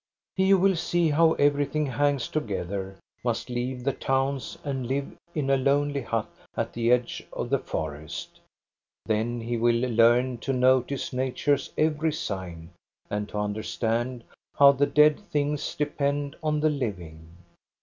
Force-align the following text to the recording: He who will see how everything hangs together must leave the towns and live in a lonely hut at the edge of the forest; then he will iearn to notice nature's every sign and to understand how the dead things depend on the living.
He 0.35 0.49
who 0.49 0.57
will 0.57 0.75
see 0.75 1.09
how 1.11 1.33
everything 1.33 1.85
hangs 1.85 2.27
together 2.27 2.97
must 3.23 3.51
leave 3.51 3.83
the 3.83 3.93
towns 3.93 4.57
and 4.63 4.87
live 4.87 5.15
in 5.35 5.51
a 5.51 5.57
lonely 5.57 6.01
hut 6.01 6.27
at 6.57 6.73
the 6.73 6.91
edge 6.91 7.21
of 7.31 7.51
the 7.51 7.59
forest; 7.59 8.39
then 9.05 9.41
he 9.41 9.57
will 9.57 9.83
iearn 9.83 10.39
to 10.39 10.53
notice 10.53 11.13
nature's 11.13 11.71
every 11.77 12.13
sign 12.13 12.71
and 13.11 13.29
to 13.29 13.37
understand 13.37 14.23
how 14.57 14.71
the 14.71 14.87
dead 14.87 15.19
things 15.29 15.75
depend 15.75 16.35
on 16.41 16.61
the 16.61 16.69
living. 16.71 17.27